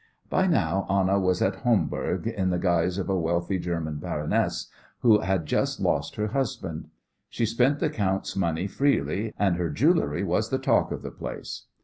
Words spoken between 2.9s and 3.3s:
of a